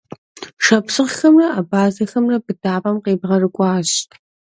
Шапсыгъхэмрэ 0.65 1.45
абазэхэхэмрэ 1.59 2.37
быдапӀэм 2.45 2.97
къебгъэрыкӀуащ. 3.03 3.91